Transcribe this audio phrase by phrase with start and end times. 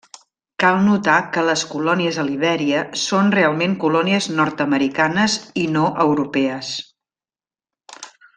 [0.61, 6.73] Cal notar que les colònies a Libèria, són realment colònies nord-americanes i no europees.